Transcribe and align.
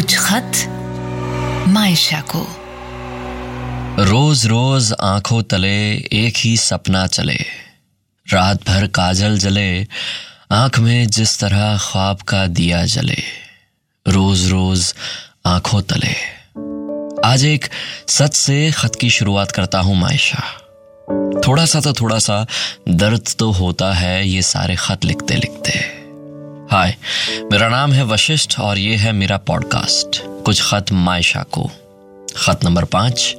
कुछ 0.00 0.16
खत 0.18 0.52
मायशा 1.68 2.20
को। 2.20 2.46
रोज 4.04 4.46
रोज 4.46 4.92
आँखों 5.00 5.42
तले 5.42 5.92
एक 5.92 6.34
ही 6.36 6.56
सपना 6.56 7.06
चले। 7.06 7.36
रात 8.32 8.56
भर 8.68 8.86
काजल 8.86 9.38
जले, 9.38 9.86
आँख 10.52 10.78
में 10.78 11.06
जिस 11.06 11.40
तरह 11.40 11.78
ख्वाब 11.78 12.20
का 12.20 12.46
दिया 12.46 12.84
जले। 12.84 13.22
रोज 14.08 14.50
रोज 14.50 14.94
आँखों 15.46 15.82
तले। 15.82 16.14
आज 17.24 17.44
एक 17.44 17.64
सच 18.08 18.34
से 18.34 18.70
खत 18.70 18.94
की 19.00 19.10
शुरुआत 19.10 19.52
करता 19.52 19.80
हूँ 19.80 19.96
मायशा। 19.96 20.42
थोड़ा 21.46 21.64
सा 21.64 21.80
तो 21.80 21.92
थोड़ा 21.92 22.18
सा 22.18 22.46
दर्द 22.88 23.34
तो 23.38 23.50
होता 23.50 23.92
है 23.92 24.28
ये 24.28 24.42
सारे 24.42 24.76
खत 24.76 25.04
लिखते 25.04 25.34
लिखते। 25.34 25.99
हाय 26.72 26.96
मेरा 27.52 27.68
नाम 27.68 27.92
है 27.92 28.04
वशिष्ठ 28.04 28.60
और 28.60 28.78
ये 28.78 28.96
है 28.96 29.12
मेरा 29.12 29.36
पॉडकास्ट 29.36 30.22
कुछ 30.44 30.62
खत 30.62 30.84
मायशा 30.92 31.42
को। 31.42 31.70
खत 32.36 32.60
नंबर 32.64 32.84
पाँच, 32.84 33.36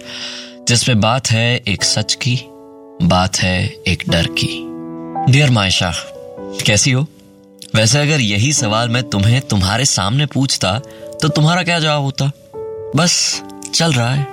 जिसमें 0.67 1.02
बात 1.02 1.31
है 1.31 1.62
एक 1.67 1.84
सच 1.84 2.13
की, 2.13 2.40
बात 3.07 3.38
है 3.38 3.67
एक 3.88 4.04
डर 4.09 4.27
की। 4.27 4.63
डियर 5.31 5.49
मायशा, 5.49 5.94
कैसी 6.66 6.91
हो? 6.91 7.07
वैसे 7.76 7.99
अगर 7.99 8.20
यही 8.20 8.54
सवाल 8.54 8.90
मैं 8.90 9.09
तुम्हें 9.09 9.41
तुम्हारे 9.41 9.85
सामने 9.85 10.26
पूछता 10.26 10.79
तो 11.21 11.27
तुम्हारा 11.27 11.63
क्या 11.63 11.79
जवाब 11.79 12.02
होता? 12.02 12.32
बस, 12.95 13.41
चल 13.73 13.93
रहा 13.93 14.13
है। 14.13 14.27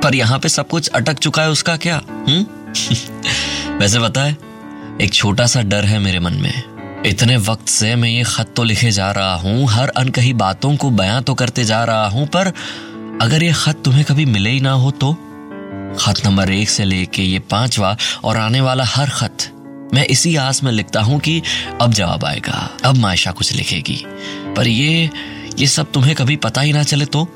पर 0.00 0.14
यहाँ 0.14 0.38
पे 0.38 0.48
सब 0.48 0.68
कुछ 0.68 0.88
अटक 0.88 1.14
चुका 1.14 1.42
है, 1.42 1.50
उसका 1.50 1.76
क्या 1.76 2.02
हुँ? 2.08 2.72
वैसे 3.78 3.98
है, 4.20 4.36
एक 5.00 5.10
छोटा 5.12 5.46
सा 5.46 5.62
डर 5.62 5.84
है 5.84 5.98
मेरे 5.98 6.18
मन 6.18 6.32
में। 6.32 6.75
इतने 7.06 7.36
वक्त 7.36 7.68
से 7.68 7.94
मैं 7.96 8.08
ये 8.08 8.22
खत 8.26 8.52
तो 8.56 8.64
लिखे 8.64 8.90
जा 8.90 9.10
रहा 9.12 9.34
हूँ 9.34 9.66
हर 9.68 9.88
अनकही 9.88 10.32
बातों 10.32 10.76
को 10.76 10.90
बयां 10.90 11.22
तो 11.22 11.34
करते 11.34 11.64
जा 11.64 11.82
रहा 11.84 12.08
हूँ 12.08 12.26
पर 12.26 12.52
अगर 13.22 13.42
ये 13.42 13.52
खत 13.52 13.82
तुम्हें 13.84 14.04
कभी 14.04 14.24
मिले 14.24 14.50
ही 14.50 14.60
ना 14.60 14.72
हो 14.72 14.90
तो? 14.90 15.12
खत 15.98 16.22
नंबर 16.26 16.50
एक 16.50 16.68
से 16.68 16.84
लेके 16.84 17.22
ये 17.22 17.38
पांचवा 17.38 17.96
और 18.24 18.36
आने 18.36 18.60
वाला 18.60 18.84
हर 18.84 19.10
खत 19.10 19.46
मैं 19.94 20.04
इसी 20.04 20.34
आस 20.36 20.62
में 20.64 20.72
लिखता 20.72 21.00
हूँ 21.00 21.20
कि 21.20 21.40
अब 21.80 21.92
जवाब 21.92 22.24
आएगा 22.24 22.68
अब 22.84 22.96
मायशा 22.96 23.32
कुछ 23.32 23.52
लिखेगी। 23.52 24.02
पर 24.56 24.68
ये 24.68 25.10
ये 25.58 25.66
सब 25.66 25.92
तुम्हें 25.92 26.14
कभी 26.14 26.36
पता 26.36 26.60
ही 26.60 26.72
ना 26.72 26.82
चले 26.82 27.04
तो? 27.06 27.26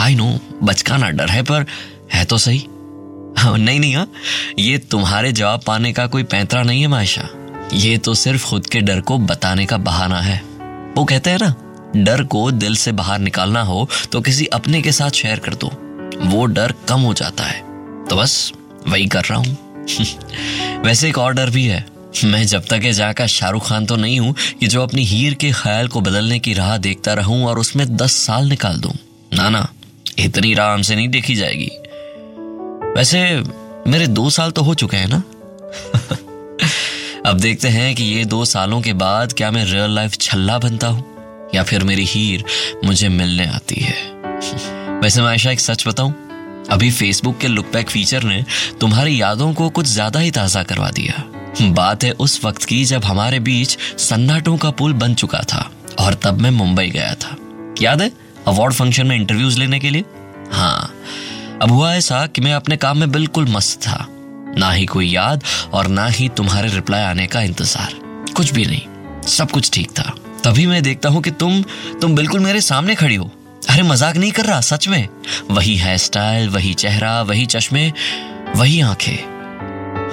आई 0.00 0.14
नो 0.14 0.38
बचकाना 0.62 1.10
डर 1.10 1.30
है 1.30 1.42
पर 1.42 1.66
है 2.12 2.24
तो 2.24 2.38
सही। 2.38 2.66
हाँ, 3.38 3.56
नहीं 3.58 3.80
नहीं 3.80 3.94
हाँ 3.94 4.10
ये 4.58 4.78
तुम्हारे 4.78 5.32
जवाब 5.32 5.62
पाने 5.66 5.92
का 5.92 6.06
कोई 6.06 6.22
पैंतरा 6.22 6.62
नहीं 6.62 6.80
है 6.82 6.88
मायशा। 6.88 7.28
ये 7.72 7.98
तो 7.98 8.14
सिर्फ़ 8.14 8.46
खुद 8.46 8.66
के 8.66 8.80
डर 8.80 9.00
को 9.00 9.18
बताने 9.18 9.66
का 9.66 9.76
बहाना 9.76 10.20
है। 10.20 10.42
वो 10.96 11.04
कहते 11.04 11.30
हैं 11.30 11.38
ना, 11.42 11.54
डर 11.96 12.24
को 12.24 12.50
दिल 12.50 12.76
से 12.76 12.92
बाहर 12.92 13.18
निकालना 13.18 13.62
हो 13.62 13.88
तो 14.12 14.20
किसी 14.20 14.46
अपने 14.46 14.82
के 14.82 14.92
साथ 14.92 15.10
शेयर 15.10 15.38
कर 15.38 15.54
दो। 15.54 15.70
वो 16.26 16.46
डर 16.46 16.74
कम 16.88 17.00
हो 17.00 17.14
जाता 17.14 17.44
है। 17.44 17.60
तो 18.06 18.16
बस, 18.16 18.52
वही 18.88 19.06
कर 19.06 19.24
रहा 19.24 19.38
हूँ। 19.38 19.58
वैसे 20.82 21.08
एक 21.08 21.18
और 21.18 21.34
डर 21.34 21.50
भी 21.50 21.66
है। 21.66 21.86
मैं 22.24 22.46
जब 22.46 22.64
तक 22.64 22.78
जा 22.78 23.12
का 23.12 23.26
शाहरुख 23.26 23.68
खान 23.68 23.86
तो 23.86 23.96
नहीं 23.96 24.20
हूँ 24.20 24.34
कि 24.60 24.66
जो 24.66 24.82
अपनी 24.82 25.04
हीर 25.04 25.34
के 25.34 25.52
ख्याल 25.52 25.88
को 25.88 26.00
बदलने 26.00 26.38
की 26.38 26.52
राह 26.54 26.76
देखता 26.76 27.14
रहूँ 27.14 27.44
और 27.44 27.58
उसमें 27.58 27.96
दस 27.96 28.12
साल 28.12 28.48
निकाल 28.48 28.76
दूँ। 28.76 28.92
ना 29.34 29.48
ना, 29.48 29.68
इतनी 30.18 30.54
राह 30.54 30.74
हमसे 30.74 30.96
नहीं 30.96 31.08
देखी 31.08 31.34
जाएगी। 31.34 31.70
वैसे, 32.96 33.44
मेरे 33.90 34.06
दो 34.06 34.30
साल 34.30 34.50
तो 34.50 34.62
हो 34.62 34.74
चुके 34.74 34.96
हैं 34.96 35.08
ना। 35.08 35.22
अब 37.26 37.38
देखते 37.40 37.68
हैं 37.68 37.94
कि 37.94 38.04
ये 38.04 38.24
दो 38.24 38.44
सालों 38.44 38.80
के 38.80 38.92
बाद 38.92 39.32
क्या 39.32 39.50
मैं 39.50 39.64
रियल 39.64 39.90
लाइफ 39.90 40.16
छल्ला 40.20 40.58
बनता 40.58 40.86
हूँ, 40.86 41.50
या 41.54 41.62
फिर 41.62 41.84
मेरी 41.84 42.04
हीर 42.04 42.44
मुझे 42.84 43.08
मिलने 43.08 43.46
आती 43.46 43.80
है। 43.80 43.94
वैसे 45.02 45.22
मैं 45.22 45.28
आयशा, 45.28 45.50
एक 45.50 45.60
सच 45.60 45.86
बताऊँ, 45.88 46.12
अभी 46.70 46.90
फेसबुक 46.90 47.38
के 47.38 47.48
लुक 47.48 47.72
बैक 47.72 47.90
फीचर 47.90 48.22
ने 48.22 48.44
तुम्हारी 48.80 49.20
यादों 49.20 49.52
को 49.54 49.68
कुछ 49.70 49.86
ज़्यादा 49.86 50.20
ही 50.20 50.30
ताज़ा 50.30 50.62
करवा 50.62 50.90
दिया। 50.90 51.24
बात 51.72 52.04
है 52.04 52.10
उस 52.12 52.44
वक्त 52.44 52.64
की 52.64 52.84
जब 52.84 53.04
हमारे 53.04 53.40
बीच 53.40 53.76
सन्नाटों 53.98 54.56
का 54.56 54.70
पुल 54.70 54.92
बन 54.92 55.14
चुका 55.14 55.42
था, 55.44 55.70
और 56.00 56.14
तब 56.14 56.40
मैं 56.40 56.50
मुंबई 56.50 56.88
गया 56.90 57.14
था। 57.14 57.36
याद 57.82 58.02
है 58.02 58.12
अवार्ड 58.46 58.74
फ़ंक्शन 58.74 59.06
में 59.06 59.16
इंटरव्यूज़ 59.16 59.58
लेने 59.58 59.78
के 59.78 59.90
लिए? 59.90 60.04
हाँ। 60.52 60.90
अब 61.62 61.70
हुआ 61.70 61.94
ऐसा 61.94 62.26
कि 62.26 62.40
मैं 62.40 62.52
अपने 62.52 62.76
काम 62.76 62.98
में 62.98 63.10
बिल्कुल 63.12 63.48
मस्त 63.48 63.80
था। 63.82 64.06
ना 64.58 64.70
ही 64.70 64.86
कोई 64.86 65.08
याद 65.08 65.44
और 65.72 65.88
ना 65.88 66.06
ही 66.06 66.28
तुम्हारे 66.28 66.68
रिप्लाई 66.68 67.02
आने 67.02 67.26
का 67.26 67.40
इंतज़ार। 67.42 67.94
कुछ 68.36 68.52
भी 68.52 68.64
नहीं, 68.64 68.82
सब 69.28 69.50
कुछ 69.50 69.70
ठीक 69.72 69.90
था। 69.90 70.14
तभी 70.44 70.66
मैं 70.66 70.82
देखता 70.82 71.08
हूँ 71.08 71.22
कि 71.22 71.30
तुम 71.30 71.62
तुम 72.00 72.14
बिल्कुल 72.14 72.40
मेरे 72.40 72.60
सामने 72.60 72.94
खड़ी 72.94 73.14
हो। 73.14 73.30
अरे, 73.70 73.82
मज़ाक 73.82 74.16
नहीं 74.16 74.32
कर 74.32 74.44
रहा, 74.44 74.60
सच 74.60 74.88
में? 74.88 75.08
वही 75.50 75.76
हेयर 75.76 75.98
स्टाइल 75.98 76.48
वही 76.48 76.74
चेहरा, 76.74 77.20
वही 77.22 77.46
चश्मे, 77.46 77.92
वही 78.56 78.80
आँखें। 78.80 79.16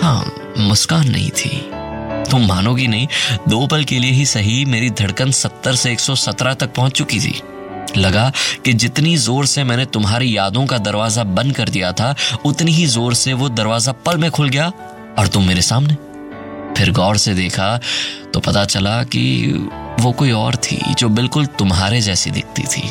हाँ 0.01 0.53
मुस्कान 0.57 1.09
नहीं 1.09 1.29
थी। 1.29 1.49
तुम 2.31 2.45
मानोगी 2.47 2.87
नहीं, 2.87 3.07
दो 3.49 3.65
पल 3.67 3.83
के 3.83 3.99
लिए 3.99 4.11
ही 4.11 4.25
सही 4.25 4.63
मेरी 4.65 4.89
धड़कन 4.89 5.31
सत्तर 5.31 5.75
से 5.75 5.91
एक 5.91 5.99
सौ 5.99 6.15
सत्रह 6.15 6.53
तक 6.53 6.73
पहुँच 6.73 6.91
चुकी 6.91 7.19
थी। 7.19 7.41
लगा 7.97 8.31
कि 8.65 8.73
जितनी 8.73 9.15
ज़ोर 9.17 9.45
से 9.45 9.63
मैंने 9.63 9.85
तुम्हारी 9.87 10.35
यादों 10.37 10.65
का 10.65 10.77
दरवाज़ा 10.77 11.23
बंद 11.23 11.55
कर 11.55 11.69
दिया 11.69 11.91
था, 11.91 12.15
उतनी 12.45 12.71
ही 12.71 12.85
ज़ोर 12.87 13.13
से 13.13 13.33
वो 13.33 13.49
दरवाज़ा 13.49 13.91
पल 14.05 14.17
में 14.17 14.29
खुल 14.31 14.49
गया 14.49 14.67
और 15.19 15.27
तुम 15.27 15.47
मेरे 15.47 15.61
सामने। 15.61 15.95
फिर 16.77 16.91
गौर 16.91 17.17
से 17.17 17.33
देखा 17.33 17.77
तो 18.33 18.39
पता 18.39 18.63
चला 18.65 19.03
कि 19.05 19.51
वो 19.99 20.11
कोई 20.11 20.31
और 20.31 20.55
थी 20.55 20.79
जो 20.93 21.09
बिल्कुल 21.09 21.45
तुम्हारे 21.59 22.01
जैसी 22.01 22.31
दिखती 22.31 22.63
थी। 22.65 22.81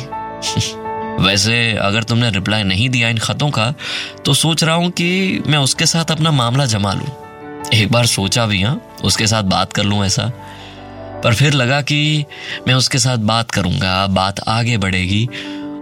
वैसे 1.21 1.55
अगर 1.77 2.03
तुमने 2.03 2.29
रिप्लाई 2.29 2.63
नहीं 2.63 2.89
दिया 2.89 3.09
इन 3.09 3.17
खतों 3.17 3.49
का 3.49 3.73
तो 4.25 4.33
सोच 4.33 4.63
रहा 4.63 4.75
हूँ 4.75 4.89
कि 4.91 5.43
मैं 5.47 5.57
उसके 5.57 5.85
साथ 5.85 6.11
अपना 6.11 6.31
मामला 6.31 6.65
जमा 6.65 6.93
लूँ। 6.93 7.09
एक 7.73 7.91
बार 7.91 8.05
सोचा 8.05 8.45
भी 8.45 8.61
हाँ 8.61 8.79
उसके 9.03 9.27
साथ 9.27 9.43
बात 9.43 9.73
कर 9.73 9.83
लूँ 9.83 10.05
ऐसा। 10.05 10.31
पर 11.23 11.33
फिर 11.33 11.53
लगा 11.53 11.81
कि 11.81 12.25
मैं 12.67 12.73
उसके 12.73 12.97
साथ 12.99 13.17
बात 13.17 13.51
करूँगा, 13.51 14.07
बात 14.07 14.39
आगे 14.47 14.77
बढ़ेगी। 14.77 15.25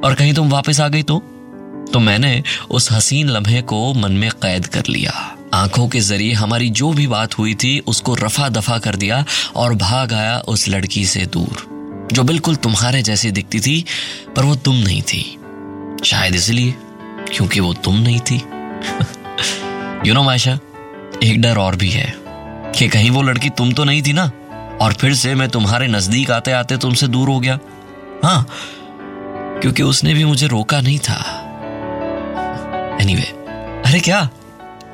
और 0.03 0.13
कहीं 0.13 0.33
तुम 0.33 0.49
वापस 0.49 0.79
आ 0.79 0.87
गई 0.87 1.03
तो? 1.03 1.19
तो 1.93 1.99
मैंने 1.99 2.43
उस 2.71 2.91
हसीन 2.91 3.29
लम्हे 3.29 3.61
को 3.61 3.93
मन 3.93 4.11
में 4.11 4.31
कैद 4.31 4.65
कर 4.65 4.83
लिया। 4.89 5.37
आँखों 5.53 5.87
के 5.87 5.99
ज़रिए 5.99 6.33
हमारी 6.33 6.69
जो 6.69 6.93
भी 6.93 7.07
बात 7.07 7.37
हुई 7.37 7.53
थी, 7.53 7.79
उसको 7.79 8.15
रफा 8.15 8.49
दफ़ा 8.49 8.77
कर 8.77 8.95
दिया 8.95 9.25
और 9.55 9.73
भाग 9.73 10.13
आया 10.13 10.39
उस 10.39 10.67
लड़की 10.67 11.05
से 11.05 11.25
दूर, 11.25 11.79
जो 12.13 12.23
बिल्कुल 12.23 12.55
तुम्हारे 12.55 13.01
जैसी 13.01 13.31
दिखती 13.31 13.59
थी, 13.59 13.85
पर 14.35 14.43
वो 14.43 14.55
तुम 14.55 14.75
नहीं 14.75 15.01
थी। 15.01 15.37
शायद 16.05 16.35
इसलिए 16.35 16.75
क्योंकि 17.33 17.59
वो 17.59 17.73
तुम 17.73 17.95
नहीं 17.95 18.19
थी। 18.19 18.35
यू 20.09 20.13
नो 20.13 20.23
मायशा, 20.23 20.59
एक 21.23 21.41
डर 21.41 21.57
और 21.57 21.75
भी 21.75 21.89
है 21.89 22.13
कि 22.75 22.87
कहीं 22.87 23.09
वो 23.09 23.21
लड़की 23.21 23.49
तुम 23.49 23.71
तो 23.71 23.83
नहीं 23.83 24.01
थी 24.01 24.13
ना? 24.13 24.31
और 24.81 24.93
फिर 24.93 25.13
से 25.13 25.35
मैं 25.35 25.49
तुम्हारे 25.49 25.87
नज़दीक 25.87 26.31
आते 26.31 26.51
आते 26.51 26.77
तुमसे 26.77 27.07
दूर 27.07 27.29
हो 27.29 27.39
गया। 27.39 27.59
हाँ 28.23 28.47
क्योंकि 29.61 29.83
उसने 29.83 30.13
भी 30.13 30.25
मुझे 30.25 30.47
रोका 30.47 30.81
नहीं 30.81 30.99
था। 30.99 31.15
एनीवे 33.01 33.21
anyway, 33.21 33.87
अरे 33.87 33.99
क्या? 33.99 34.29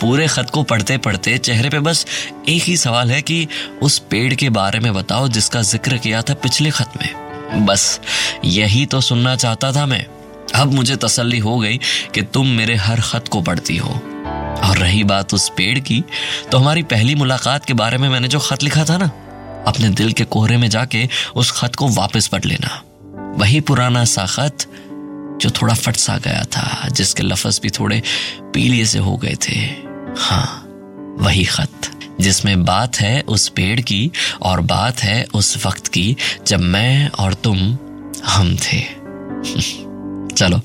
पूरे 0.02 0.28
खत 0.28 0.50
को 0.50 0.64
पढ़ते 0.64 0.98
पढ़ते 0.98 1.38
चेहरे 1.38 1.70
पे 1.70 1.80
बस 1.80 2.06
एक 2.50 2.64
ही 2.64 2.78
सवाल 2.78 3.12
है 3.12 3.22
कि 3.22 3.48
उस 3.82 3.98
पेड़ 4.00 4.34
के 4.34 4.50
बारे 4.50 4.80
में 4.80 4.94
बताओ 4.94 5.28
जिसका 5.28 5.62
ज़िक्र 5.62 5.98
किया 5.98 6.22
था 6.22 6.34
पिछले 6.34 6.70
खत 6.70 6.94
में। 7.02 7.66
बस 7.66 8.00
यही 8.46 8.86
तो 8.86 9.02
सुनना 9.02 9.36
चाहता 9.36 9.72
था 9.72 9.86
मैं। 9.86 10.06
अब 10.56 10.74
मुझे 10.74 10.96
तसल्ली 10.96 11.40
हो 11.40 11.60
गई 11.60 11.78
कि 12.14 12.22
तुम 12.22 12.48
मेरे 12.48 12.76
हर 12.76 13.02
खत 13.02 13.28
को 13.28 13.42
पढ़ती 13.42 13.78
हो। 13.78 13.90
और 14.64 14.78
रही 14.78 15.04
बात 15.04 15.34
उस 15.34 15.50
पेड़ 15.50 15.80
की 15.80 16.04
तो 16.52 16.58
हमारी 16.58 16.84
पहली 16.84 17.16
मुलाकात 17.16 17.66
के 17.66 17.74
बारे 17.74 17.98
में 17.98 18.10
मैंने 18.10 18.28
जो 18.28 18.40
खत 18.40 18.64
लिखा 18.64 18.84
था 18.84 18.98
ना 18.98 19.12
अपने 19.68 19.90
दिल 19.90 20.12
के 20.14 20.24
कोहरे 20.24 20.58
में 20.58 20.70
जाके 20.70 21.10
उस 21.36 21.52
खत 21.52 21.76
को 21.76 21.88
वापस 21.88 22.28
पढ़ 22.28 22.46
लेना। 22.46 22.84
वही 23.38 23.60
पुराना 23.60 24.06
सा 24.06 24.26
खत 24.26 24.58
जो 25.42 25.50
थोड़ा 25.50 25.74
फट 25.74 25.96
सा 25.96 26.18
गया 26.18 26.44
था, 26.44 26.88
जिसके 26.88 27.24
लफज 27.24 27.60
भी 27.64 27.70
थोड़े 27.70 28.02
पीले 28.42 28.86
से 28.86 29.00
हो 29.00 29.18
गए 29.18 29.36
थे। 29.50 29.60
हाँ 30.18 30.62
वही 31.20 31.46
खत, 31.46 31.92
जिसमें 32.22 32.66
बात 32.66 32.96
है 32.96 33.22
उस 33.22 33.50
पेड़ 33.50 33.82
की 33.82 34.12
और 34.42 34.62
बात 34.62 35.00
है 35.00 35.24
उस 35.34 35.66
वक्त 35.66 35.88
की, 35.88 36.16
जब 36.48 36.60
मैं 36.60 37.10
और 37.10 37.34
तुम 37.34 37.58
हम 38.26 38.56
थे। 38.56 38.82
चलो, 40.36 40.58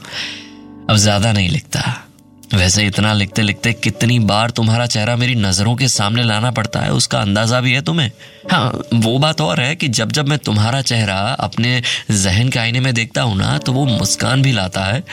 अब 0.90 0.96
ज़्यादा 0.96 1.32
नहीं 1.32 1.48
लिखता। 1.48 2.06
वैसे 2.54 2.86
इतना 2.86 3.12
लिखते 3.12 3.42
लिखते 3.42 3.72
कितनी 3.72 4.18
बार 4.18 4.50
तुम्हारा 4.50 4.86
चेहरा 4.86 5.16
मेरी 5.16 5.34
नज़रों 5.34 5.76
के 5.76 5.88
सामने 5.88 6.24
लाना 6.24 6.50
पड़ता 6.50 6.80
है, 6.80 6.92
उसका 6.92 7.20
अंदाज़ा 7.20 7.60
भी 7.60 7.72
है 7.72 7.80
तुम्हें? 7.82 8.10
हाँ 8.52 8.82
वो 8.94 9.18
बात 9.18 9.40
और 9.40 9.60
है 9.60 9.76
कि 9.76 9.88
जब 9.88 10.12
जब 10.12 10.28
मैं 10.28 10.38
तुम्हारा 10.38 10.82
चेहरा 10.82 11.18
अपने 11.40 11.82
जहन 12.10 12.48
के 12.48 12.58
आईने 12.58 12.80
में 12.80 12.94
देखता 12.94 13.22
हूँ 13.22 13.36
ना 13.36 13.58
तो 13.58 13.72
वो 13.72 13.84
मुस्कान 13.84 14.42
भी 14.42 14.52
लाता 14.52 14.84
है 14.84 15.04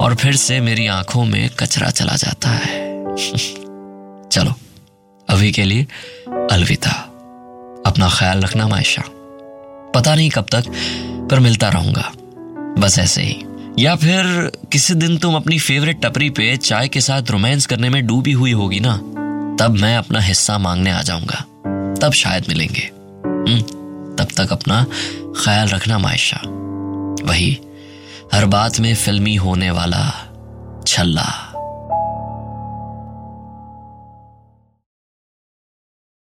और 0.00 0.14
फिर 0.14 0.36
से 0.36 0.60
मेरी 0.60 0.86
आँखों 0.86 1.24
में 1.24 1.50
कचरा 1.50 1.90
चला 1.90 2.16
जाता 2.16 2.50
है। 2.50 2.88
चलो, 4.28 4.54
अभी 5.28 5.52
के 5.52 5.64
लिए 5.64 5.86
अलविदा। 6.52 6.90
अपना 7.86 8.08
ख्याल 8.08 8.40
रखना 8.40 8.68
मायशा। 8.68 9.02
पता 9.94 10.14
नहीं 10.14 10.30
कब 10.30 10.46
तक, 10.54 10.64
पर 11.30 11.40
मिलता 11.40 11.68
रहूँगा। 11.68 12.12
बस 12.78 12.98
ऐसे 12.98 13.22
ही। 13.22 13.47
या 13.78 13.96
फिर 13.96 14.52
किसी 14.72 14.94
दिन 14.94 15.18
तुम 15.18 15.34
अपनी 15.34 15.58
फेवरेट 15.58 16.02
टपरी 16.02 16.30
पे 16.30 16.56
चाय 16.56 16.88
के 16.88 17.00
साथ 17.00 17.22
रोमांस 17.30 17.66
करने 17.66 17.88
में 17.88 18.06
डूबी 18.06 18.32
हुई 18.32 18.52
होगी 18.52 18.80
ना 18.80 18.96
तब 19.60 19.76
मैं 19.80 19.96
अपना 19.96 20.20
हिस्सा 20.20 20.58
मांगने 20.58 20.90
आ 20.90 21.02
जाऊँगा। 21.02 21.44
तब 22.02 22.12
शायद 22.12 22.44
मिलेंगे। 22.48 22.90
हम्म, 23.26 23.60
तब 24.16 24.28
तक 24.36 24.52
अपना 24.52 24.86
ख्याल 25.44 25.68
रखना 25.68 25.98
मायशा। 25.98 26.40
वही 27.24 27.58
हर 28.34 28.44
बात 28.44 28.80
में 28.80 28.94
फिल्मी 28.94 29.34
होने 29.34 29.70
वाला 29.70 30.12
छल्ला। 30.86 31.47